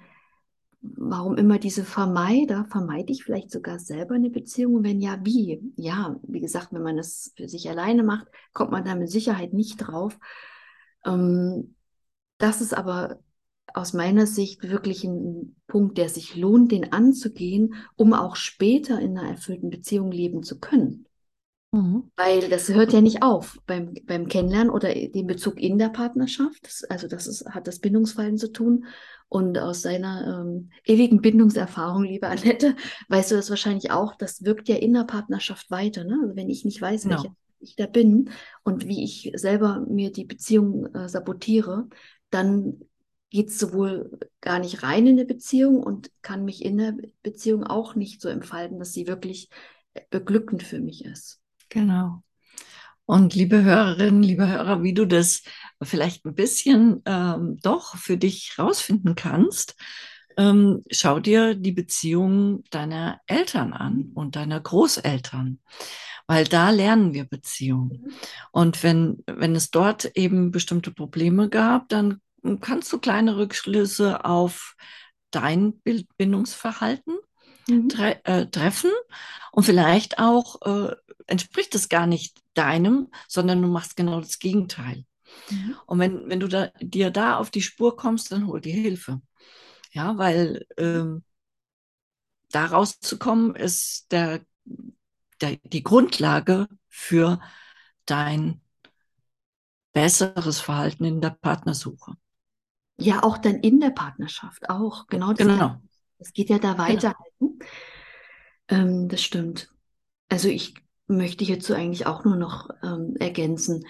warum 0.80 1.36
immer 1.36 1.58
diese 1.58 1.84
Vermeider? 1.84 2.66
Vermeide 2.70 3.12
ich 3.12 3.24
vielleicht 3.24 3.50
sogar 3.50 3.78
selber 3.78 4.14
eine 4.14 4.30
Beziehung? 4.30 4.82
Wenn 4.82 5.00
ja, 5.00 5.18
wie? 5.22 5.60
Ja, 5.76 6.18
wie 6.22 6.40
gesagt, 6.40 6.72
wenn 6.72 6.82
man 6.82 6.98
es 6.98 7.32
für 7.36 7.48
sich 7.48 7.68
alleine 7.68 8.02
macht, 8.02 8.26
kommt 8.52 8.72
man 8.72 8.84
da 8.84 8.94
mit 8.94 9.10
Sicherheit 9.10 9.52
nicht 9.52 9.76
drauf. 9.76 10.18
Ähm, 11.04 11.76
das 12.38 12.60
ist 12.60 12.74
aber 12.74 13.20
aus 13.74 13.92
meiner 13.92 14.26
Sicht 14.26 14.68
wirklich 14.68 15.04
ein 15.04 15.56
Punkt, 15.68 15.98
der 15.98 16.08
sich 16.08 16.34
lohnt, 16.34 16.72
den 16.72 16.92
anzugehen, 16.92 17.74
um 17.96 18.14
auch 18.14 18.34
später 18.34 18.98
in 18.98 19.16
einer 19.16 19.30
erfüllten 19.30 19.70
Beziehung 19.70 20.10
leben 20.10 20.42
zu 20.42 20.58
können. 20.58 21.06
Mhm. 21.72 22.10
Weil 22.16 22.48
das 22.48 22.68
hört 22.68 22.92
ja 22.92 23.00
nicht 23.00 23.22
auf 23.22 23.58
beim, 23.66 23.94
beim 24.04 24.26
Kennenlernen 24.26 24.70
oder 24.70 24.92
dem 24.92 25.26
Bezug 25.26 25.60
in 25.60 25.78
der 25.78 25.88
Partnerschaft. 25.88 26.58
Das, 26.66 26.84
also 26.84 27.06
das 27.06 27.26
ist, 27.26 27.46
hat 27.46 27.66
das 27.66 27.78
Bindungsverhalten 27.78 28.38
zu 28.38 28.52
tun. 28.52 28.86
Und 29.28 29.58
aus 29.58 29.82
seiner 29.82 30.42
ähm, 30.42 30.70
ewigen 30.84 31.20
Bindungserfahrung, 31.20 32.02
liebe 32.02 32.26
Annette, 32.26 32.74
weißt 33.08 33.30
du 33.30 33.36
das 33.36 33.50
wahrscheinlich 33.50 33.92
auch, 33.92 34.16
das 34.16 34.44
wirkt 34.44 34.68
ja 34.68 34.76
in 34.76 34.92
der 34.92 35.04
Partnerschaft 35.04 35.70
weiter. 35.70 36.02
Ne? 36.02 36.18
Also 36.22 36.34
wenn 36.34 36.50
ich 36.50 36.64
nicht 36.64 36.82
weiß, 36.82 37.04
Genau. 37.04 37.24
ich 37.60 37.76
da 37.76 37.86
bin 37.86 38.30
und 38.64 38.88
wie 38.88 39.04
ich 39.04 39.30
selber 39.36 39.86
mir 39.88 40.10
die 40.10 40.24
Beziehung 40.24 40.92
äh, 40.94 41.08
sabotiere, 41.08 41.88
dann 42.30 42.80
geht 43.30 43.48
es 43.48 43.58
sowohl 43.60 44.18
gar 44.40 44.58
nicht 44.58 44.82
rein 44.82 45.06
in 45.06 45.18
eine 45.18 45.24
Beziehung 45.26 45.80
und 45.80 46.10
kann 46.22 46.44
mich 46.44 46.64
in 46.64 46.78
der 46.78 46.96
Beziehung 47.22 47.62
auch 47.62 47.94
nicht 47.94 48.20
so 48.20 48.28
entfalten, 48.28 48.80
dass 48.80 48.92
sie 48.92 49.06
wirklich 49.06 49.48
beglückend 50.10 50.64
für 50.64 50.80
mich 50.80 51.04
ist. 51.04 51.39
Genau. 51.70 52.22
Und 53.06 53.34
liebe 53.34 53.64
Hörerinnen, 53.64 54.22
liebe 54.22 54.46
Hörer, 54.46 54.82
wie 54.82 54.94
du 54.94 55.04
das 55.04 55.42
vielleicht 55.82 56.24
ein 56.24 56.34
bisschen 56.34 57.02
ähm, 57.06 57.58
doch 57.62 57.96
für 57.96 58.16
dich 58.16 58.56
rausfinden 58.58 59.16
kannst, 59.16 59.74
ähm, 60.36 60.84
schau 60.90 61.18
dir 61.18 61.54
die 61.54 61.72
Beziehung 61.72 62.62
deiner 62.70 63.20
Eltern 63.26 63.72
an 63.72 64.10
und 64.14 64.36
deiner 64.36 64.60
Großeltern. 64.60 65.58
weil 66.26 66.44
da 66.44 66.70
lernen 66.70 67.12
wir 67.12 67.24
Beziehungen. 67.24 68.14
Und 68.52 68.84
wenn, 68.84 69.24
wenn 69.26 69.56
es 69.56 69.72
dort 69.72 70.04
eben 70.14 70.52
bestimmte 70.52 70.92
Probleme 70.92 71.48
gab, 71.48 71.88
dann 71.88 72.20
kannst 72.60 72.92
du 72.92 73.00
kleine 73.00 73.36
Rückschlüsse 73.36 74.24
auf 74.24 74.76
dein 75.32 75.80
Bindungsverhalten 76.16 77.16
mhm. 77.68 77.88
tre 77.88 78.20
äh, 78.24 78.46
treffen 78.46 78.92
und 79.50 79.64
vielleicht 79.64 80.20
auch 80.20 80.62
äh, 80.62 80.94
entspricht 81.30 81.74
es 81.74 81.88
gar 81.88 82.06
nicht 82.06 82.42
deinem, 82.54 83.08
sondern 83.28 83.62
du 83.62 83.68
machst 83.68 83.96
genau 83.96 84.20
das 84.20 84.38
Gegenteil. 84.38 85.04
Mhm. 85.48 85.76
Und 85.86 85.98
wenn, 86.00 86.28
wenn 86.28 86.40
du 86.40 86.48
da, 86.48 86.66
dir 86.80 87.10
da 87.10 87.36
auf 87.36 87.50
die 87.50 87.62
Spur 87.62 87.96
kommst, 87.96 88.32
dann 88.32 88.46
hol 88.46 88.60
dir 88.60 88.74
Hilfe. 88.74 89.22
Ja, 89.92 90.18
weil 90.18 90.66
ähm, 90.76 91.24
da 92.50 92.66
rauszukommen 92.66 93.54
ist 93.54 94.10
der, 94.12 94.40
der, 95.40 95.56
die 95.64 95.82
Grundlage 95.82 96.68
für 96.88 97.40
dein 98.06 98.60
besseres 99.92 100.60
Verhalten 100.60 101.04
in 101.04 101.20
der 101.20 101.30
Partnersuche. 101.30 102.14
Ja, 102.98 103.22
auch 103.22 103.38
dann 103.38 103.56
in 103.56 103.80
der 103.80 103.90
Partnerschaft, 103.90 104.68
auch. 104.68 105.06
Genau. 105.06 105.32
Das, 105.32 105.46
genau. 105.46 105.80
das 106.18 106.32
geht 106.32 106.50
ja 106.50 106.58
da 106.58 106.72
genau. 106.72 106.84
weiter. 106.84 107.16
Genau. 107.38 107.54
Ähm, 108.68 109.08
das 109.08 109.22
stimmt. 109.22 109.72
Also 110.28 110.48
ich 110.48 110.74
möchte 111.16 111.44
hierzu 111.44 111.74
eigentlich 111.74 112.06
auch 112.06 112.24
nur 112.24 112.36
noch 112.36 112.70
ähm, 112.82 113.16
ergänzen, 113.18 113.84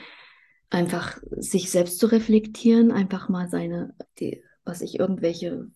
einfach 0.71 1.19
sich 1.31 1.71
selbst 1.71 1.99
zu 1.99 2.07
reflektieren, 2.07 2.93
einfach 2.93 3.29
mal 3.29 3.49
seine, 3.49 3.95
die, 4.19 4.43
was 4.65 4.81
ich 4.81 4.99
irgendwelche 4.99 5.69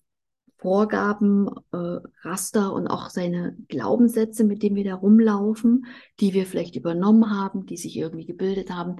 Vorgaben, 0.56 1.48
äh, 1.72 2.00
Raster 2.22 2.72
und 2.72 2.88
auch 2.88 3.10
seine 3.10 3.56
Glaubenssätze, 3.68 4.44
mit 4.44 4.62
denen 4.62 4.76
wir 4.76 4.84
da 4.84 4.94
rumlaufen, 4.94 5.86
die 6.20 6.32
wir 6.32 6.46
vielleicht 6.46 6.76
übernommen 6.76 7.30
haben, 7.30 7.66
die 7.66 7.76
sich 7.76 7.96
irgendwie 7.96 8.24
gebildet 8.24 8.70
haben, 8.70 8.96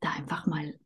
da 0.00 0.10
einfach 0.10 0.46
mal 0.46 0.78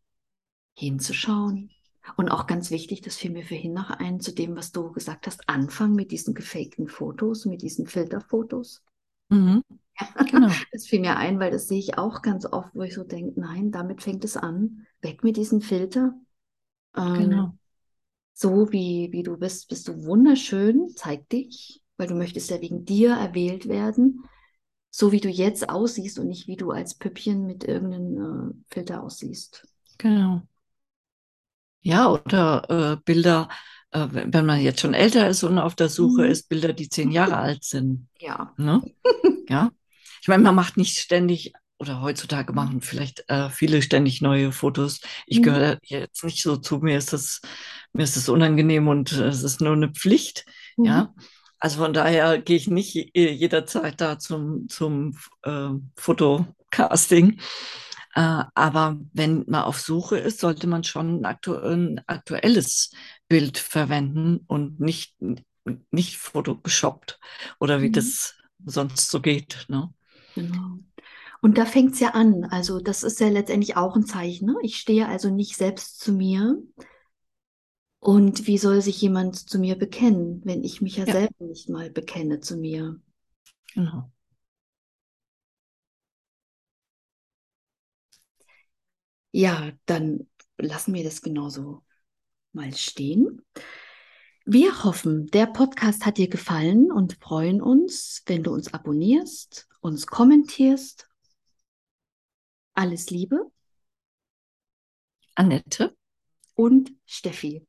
hinzuschauen. 0.75 1.71
Und 2.16 2.31
auch 2.31 2.47
ganz 2.47 2.71
wichtig, 2.71 3.02
das 3.02 3.16
fiel 3.16 3.31
mir 3.31 3.45
vorhin 3.45 3.75
noch 3.75 3.90
ein, 3.90 4.21
zu 4.21 4.33
dem, 4.33 4.57
was 4.57 4.73
du 4.73 4.90
gesagt 4.90 5.26
hast, 5.26 5.49
anfangen 5.49 5.95
mit 5.95 6.11
diesen 6.11 6.35
gefakten 6.35 6.88
Fotos, 6.88 7.45
mit 7.45 7.62
diesen 7.62 7.87
Filterfotos. 7.87 8.83
Mhm. 9.28 9.62
Genau. 10.31 10.49
Das 10.73 10.87
fiel 10.87 11.01
mir 11.01 11.17
ein, 11.17 11.39
weil 11.39 11.51
das 11.51 11.69
sehe 11.69 11.79
ich 11.79 11.99
auch 11.99 12.23
ganz 12.23 12.47
oft, 12.47 12.75
wo 12.75 12.83
ich 12.83 12.95
so 12.95 13.05
denke, 13.05 13.39
nein, 13.41 13.71
damit 13.71 14.03
fängt 14.03 14.25
es 14.25 14.37
an. 14.37 14.87
Weg 15.01 15.23
mit 15.25 15.37
diesen 15.37 15.61
Filter. 15.61 16.15
Ähm, 16.97 17.15
genau. 17.15 17.55
So 18.35 18.73
wie, 18.73 19.09
wie 19.13 19.23
du 19.23 19.37
bist, 19.37 19.69
bist 19.69 19.89
du 19.89 20.05
wunderschön, 20.05 20.89
zeig 20.97 21.29
dich, 21.29 21.83
weil 21.97 22.09
du 22.09 22.15
möchtest 22.15 22.51
ja 22.51 22.61
wegen 22.61 22.85
dir 22.85 23.13
erwählt 23.13 23.69
werden. 23.69 24.25
So 24.91 25.13
wie 25.13 25.21
du 25.21 25.29
jetzt 25.29 25.69
aussiehst 25.69 26.19
und 26.19 26.29
nicht 26.29 26.49
wie 26.49 26.57
du 26.57 26.71
als 26.71 26.95
Püppchen 26.95 27.47
mit 27.47 27.65
irgendeinem 27.65 28.51
äh, 28.51 28.75
Filter 28.75 29.03
aussiehst. 29.03 29.67
Genau. 29.99 30.43
Ja, 31.81 32.11
oder 32.11 32.93
äh, 32.93 32.97
Bilder, 33.05 33.49
äh, 33.91 34.07
wenn 34.11 34.47
man 34.47 34.61
jetzt 34.61 34.81
schon 34.81 34.95
älter 34.95 35.29
ist 35.29 35.43
und 35.43 35.59
auf 35.59 35.75
der 35.75 35.89
Suche 35.89 36.23
mhm. 36.23 36.31
ist, 36.31 36.49
Bilder, 36.49 36.73
die 36.73 36.89
zehn 36.89 37.11
Jahre 37.11 37.37
alt 37.37 37.65
sind. 37.65 38.09
Ja. 38.19 38.53
Ne? 38.57 38.83
Ja. 39.49 39.71
Ich 40.23 40.29
meine, 40.29 40.45
man 40.45 40.55
macht 40.55 40.76
nicht 40.76 40.99
ständig 40.99 41.52
oder 41.79 42.00
heutzutage 42.00 42.52
machen 42.52 42.81
vielleicht 42.81 43.29
äh, 43.29 43.50
viele 43.50 43.83
ständig 43.83 44.23
neue 44.23 44.52
Fotos. 44.52 45.00
Ich 45.26 45.41
mhm. 45.41 45.43
gehöre 45.43 45.79
jetzt 45.83 46.23
nicht 46.23 46.41
so 46.41 46.57
zu, 46.57 46.79
mir 46.79 46.97
ist 46.97 47.12
das, 47.12 47.41
mir 47.93 48.05
ist 48.05 48.17
das 48.17 48.29
unangenehm 48.29 48.87
und 48.87 49.11
äh, 49.12 49.25
es 49.25 49.43
ist 49.43 49.61
nur 49.61 49.73
eine 49.73 49.91
Pflicht. 49.91 50.47
Mhm. 50.76 50.85
Ja. 50.85 51.14
Also 51.59 51.79
von 51.79 51.93
daher 51.93 52.41
gehe 52.41 52.57
ich 52.57 52.69
nicht 52.69 52.95
jederzeit 53.14 54.00
da 54.00 54.19
zum, 54.19 54.69
zum 54.69 55.19
äh, 55.43 55.71
Fotocasting. 55.97 57.41
Äh, 58.14 58.45
aber 58.55 58.97
wenn 59.12 59.45
man 59.49 59.62
auf 59.62 59.81
Suche 59.81 60.19
ist, 60.19 60.38
sollte 60.38 60.69
man 60.69 60.85
schon 60.85 61.21
ein, 61.21 61.25
aktu 61.25 61.57
ein 61.57 62.00
aktuelles 62.07 62.93
Bild 63.29 63.59
verwenden 63.59 64.45
und 64.47 64.79
nicht, 64.79 65.16
nicht 65.90 66.16
photogeshoppt 66.16 67.18
oder 67.59 67.83
wie 67.83 67.88
mhm. 67.88 67.94
das 67.94 68.35
sonst 68.64 69.11
so 69.11 69.20
geht. 69.20 69.66
Ne? 69.68 69.92
Genau. 70.35 70.79
Und 71.40 71.59
da 71.59 71.66
fängt 71.66 71.95
es 71.95 72.01
ja 72.01 72.11
an. 72.11 72.45
Also 72.45 72.81
das 72.81 73.03
ist 73.03 73.18
ja 73.21 73.29
letztendlich 73.29 73.77
auch 73.77 73.97
ein 73.97 74.07
Zeichen. 74.07 74.47
Ne? 74.47 74.57
Ich 74.62 74.77
stehe 74.77 75.09
also 75.09 75.29
nicht 75.29 75.57
selbst 75.57 75.99
zu 75.99 76.12
mir. 76.12 76.62
Und 77.99 78.47
wie 78.47 78.59
soll 78.59 78.81
sich 78.83 79.01
jemand 79.01 79.49
zu 79.49 79.59
mir 79.59 79.77
bekennen, 79.77 80.40
wenn 80.45 80.64
ich 80.64 80.81
mich 80.81 80.97
ja, 80.97 81.05
ja. 81.05 81.12
selber 81.12 81.45
nicht 81.45 81.68
mal 81.68 81.90
bekenne 81.90 82.40
zu 82.40 82.57
mir? 82.57 83.01
Genau. 83.75 84.11
Ja, 89.33 89.73
dann 89.87 90.29
lassen 90.59 90.95
wir 90.95 91.05
das 91.05 91.23
genauso 91.23 91.83
mal 92.53 92.75
stehen. 92.75 93.42
Wir 94.45 94.85
hoffen, 94.85 95.29
der 95.29 95.47
Podcast 95.47 96.05
hat 96.05 96.18
dir 96.18 96.29
gefallen 96.29 96.90
und 96.90 97.18
freuen 97.21 97.62
uns, 97.62 98.23
wenn 98.27 98.42
du 98.42 98.53
uns 98.53 98.75
abonnierst, 98.75 99.68
uns 99.83 100.07
kommentierst 100.07 101.09
alles 102.75 103.11
Liebe. 103.11 103.51
Annette. 105.35 105.97
Und 106.55 106.92
Steffi. 107.07 107.66